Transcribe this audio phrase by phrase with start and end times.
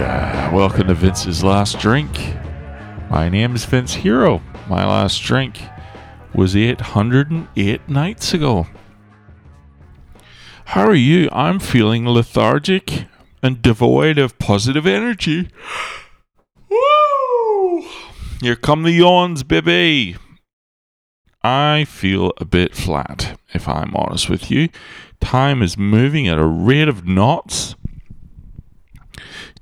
[0.00, 2.08] Welcome to Vince's Last Drink.
[3.10, 4.40] My name is Vince Hero.
[4.66, 5.60] My last drink
[6.34, 8.66] was 808 nights ago.
[10.64, 11.28] How are you?
[11.32, 13.08] I'm feeling lethargic
[13.42, 15.50] and devoid of positive energy.
[16.70, 17.84] Woo!
[18.40, 20.16] Here come the yawns, baby.
[21.44, 24.70] I feel a bit flat, if I'm honest with you.
[25.20, 27.74] Time is moving at a rate of knots.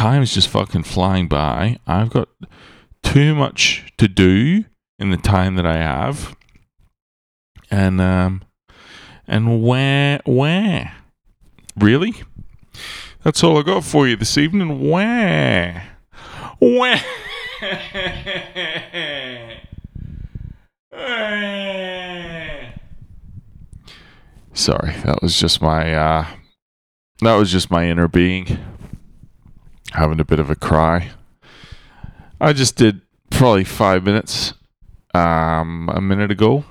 [0.00, 1.78] Time is just fucking flying by.
[1.86, 2.30] I've got
[3.02, 4.64] too much to do
[4.98, 6.34] in the time that I have.
[7.70, 8.42] And um
[9.28, 10.94] and where where?
[11.76, 12.14] Really?
[13.24, 14.88] That's all I got for you this evening.
[14.88, 15.98] Where?
[16.60, 17.04] Where?
[24.54, 26.24] Sorry, that was just my uh
[27.20, 28.58] that was just my inner being
[30.00, 31.10] having a bit of a cry.
[32.40, 34.54] I just did probably 5 minutes
[35.12, 36.64] um a minute ago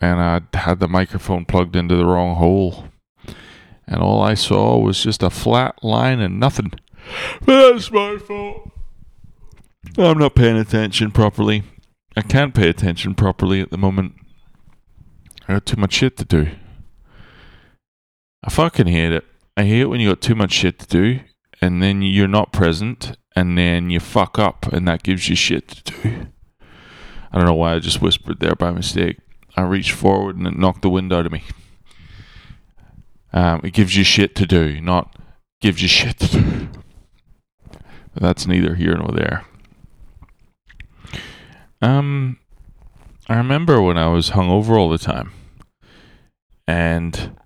[0.00, 2.84] and I had the microphone plugged into the wrong hole.
[3.86, 6.72] And all I saw was just a flat line and nothing.
[7.44, 8.70] But that's my fault.
[9.96, 11.64] I'm not paying attention properly.
[12.14, 14.14] I can't pay attention properly at the moment.
[15.48, 16.48] I got too much shit to do.
[18.44, 19.24] I fucking hate it.
[19.56, 21.20] I hate when you got too much shit to do
[21.60, 25.68] and then you're not present and then you fuck up and that gives you shit
[25.68, 26.26] to do.
[27.32, 29.18] I don't know why I just whispered there by mistake.
[29.56, 31.44] I reached forward and it knocked the wind out of me.
[33.32, 35.14] Um, it gives you shit to do, not
[35.60, 36.68] gives you shit to do.
[37.70, 39.44] But that's neither here nor there.
[41.80, 42.38] Um,
[43.28, 45.32] I remember when I was hungover all the time,
[46.66, 47.36] and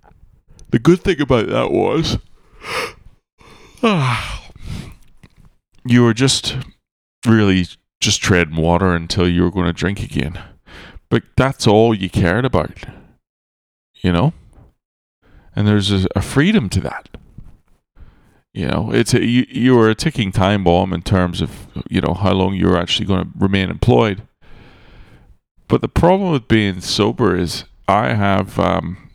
[0.71, 2.19] the good thing about that was,
[5.85, 6.57] you were just
[7.27, 7.67] really
[8.01, 10.43] just treading water until you were going to drink again.
[11.11, 12.85] But that's all you cared about,
[13.97, 14.33] you know.
[15.55, 17.09] And there's a, a freedom to that.
[18.55, 22.01] You know, it's a, you, you were a ticking time bomb in terms of you
[22.01, 24.23] know how long you're actually going to remain employed.
[25.69, 29.11] But the problem with being sober is I have, um,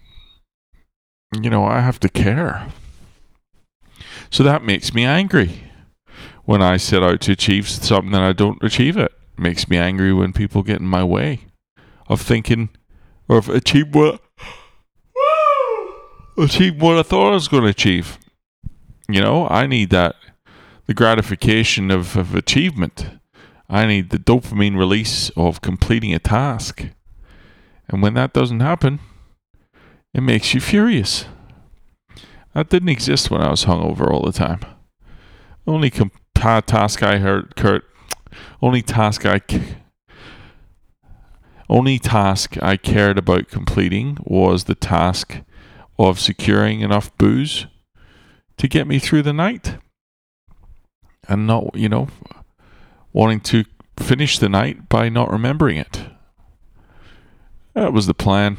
[1.42, 2.68] you know, I have to care.
[4.30, 5.64] So that makes me angry
[6.46, 9.12] when I set out to achieve something and I don't achieve it.
[9.38, 11.46] makes me angry when people get in my way
[12.08, 12.70] of thinking
[13.28, 14.22] or of achieving what
[16.38, 18.18] achieve what I thought I was going to achieve.
[19.08, 20.16] You know, I need that
[20.90, 23.12] the gratification of, of achievement.
[23.70, 26.84] I need the dopamine release of completing a task.
[27.88, 29.00] And when that doesn't happen,
[30.16, 31.26] it makes you furious.
[32.54, 34.62] That didn't exist when I was hungover all the time.
[35.68, 37.84] Only task I heard, Kurt.
[38.62, 39.76] Only task I, c-
[41.70, 45.42] only task I cared about completing was the task
[45.98, 47.68] of securing enough booze
[48.58, 49.78] to get me through the night,
[51.28, 52.08] and not, you know,
[53.14, 53.66] wanting to
[53.98, 56.04] finish the night by not remembering it.
[57.74, 58.58] That was the plan.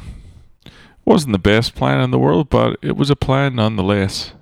[1.05, 4.33] Wasn't the best plan in the world, but it was a plan nonetheless.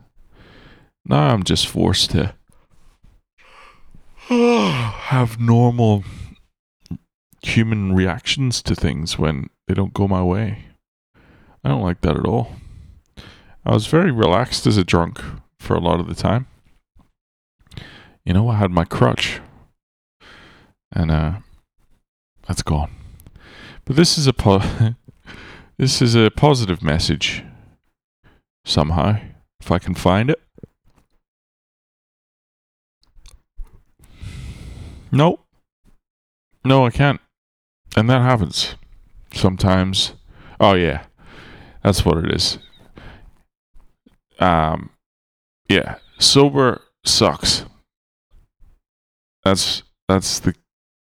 [1.06, 2.36] Now I'm just forced to
[4.30, 6.04] have normal
[7.42, 10.66] human reactions to things when they don't go my way.
[11.64, 12.54] I don't like that at all.
[13.66, 15.22] I was very relaxed as a drunk
[15.60, 16.48] for a lot of the time.
[18.26, 19.40] You know, I had my crutch,
[20.92, 21.40] and uh,
[22.48, 22.92] that's gone.
[23.86, 24.62] But this is a po-
[25.80, 27.44] this is a positive message.
[28.66, 29.20] Somehow,
[29.62, 30.40] if I can find it.
[35.12, 35.40] No,
[36.64, 37.20] no, I can't.
[37.96, 38.76] And that happens
[39.34, 40.14] sometimes.
[40.60, 41.06] Oh yeah,
[41.82, 42.60] that's what it is.
[44.38, 44.92] Um,
[45.70, 47.66] yeah, sober sucks.
[49.44, 50.54] That's that's the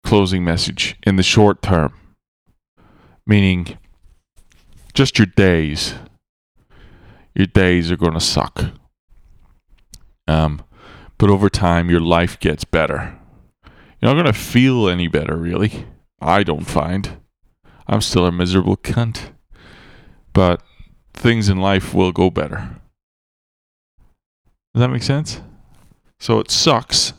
[0.04, 1.94] closing message in the short term.
[3.26, 3.80] Meaning,
[4.96, 5.94] just your days.
[7.36, 8.72] Your days are going to suck.
[10.28, 10.64] Um,
[11.18, 13.20] but over time, your life gets better.
[14.02, 15.86] You're not going to feel any better, really.
[16.20, 17.18] I don't find.
[17.88, 19.32] I'm still a miserable cunt.
[20.34, 20.62] But
[21.14, 22.82] things in life will go better.
[24.74, 25.42] Does that make sense?
[26.20, 27.14] So it sucks.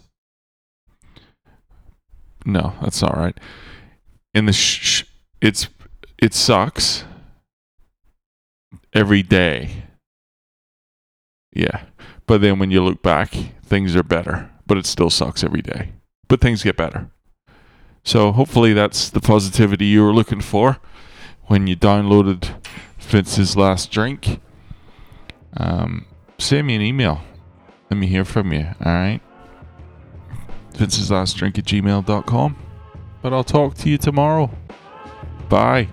[2.44, 3.38] No, that's not right.
[4.34, 5.04] In the sh-
[5.40, 5.68] it's
[6.18, 7.04] it sucks
[8.96, 9.84] every day.
[11.52, 11.84] Yeah.
[12.26, 13.32] But then when you look back,
[13.64, 15.92] things are better but it still sucks every day.
[16.28, 17.10] But things get better.
[18.02, 20.78] So hopefully that's the positivity you were looking for
[21.44, 22.54] when you downloaded
[22.98, 24.40] Vince's Last Drink.
[25.56, 26.06] Um,
[26.38, 27.20] send me an email.
[27.90, 29.22] Let me hear from you, alright?
[30.74, 32.56] Vince's Last Drink at gmail.com.
[33.22, 34.50] But I'll talk to you tomorrow.
[35.48, 35.88] Bye.